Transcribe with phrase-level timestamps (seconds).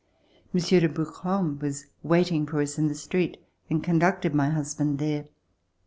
[0.51, 3.37] Monsieur de Brouquens was waiting for us In the street
[3.69, 5.25] and conducted my husband there.